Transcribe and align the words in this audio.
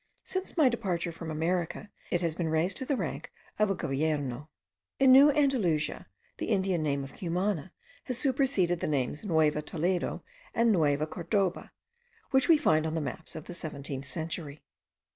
Since 0.23 0.57
my 0.57 0.67
departure 0.67 1.11
from 1.11 1.29
America, 1.29 1.91
it 2.09 2.21
has 2.21 2.33
been 2.33 2.49
raised 2.49 2.75
to 2.77 2.85
the 2.85 2.97
rank 2.97 3.31
of 3.59 3.69
a 3.69 3.75
Govierno. 3.75 4.47
In 4.99 5.11
New 5.11 5.29
Andalusia, 5.29 6.07
the 6.39 6.47
Indian 6.47 6.81
name 6.81 7.03
of 7.03 7.13
Cumana 7.13 7.71
has 8.05 8.17
superseded 8.17 8.79
the 8.79 8.87
names 8.87 9.23
Nueva 9.23 9.61
Toledo 9.61 10.23
and 10.55 10.71
Nueva 10.71 11.05
Cordoba, 11.05 11.71
which 12.31 12.49
we 12.49 12.57
find 12.57 12.87
on 12.87 12.95
the 12.95 12.99
maps 12.99 13.35
of 13.35 13.45
the 13.45 13.53
seventeenth 13.53 14.07
century.) 14.07 14.63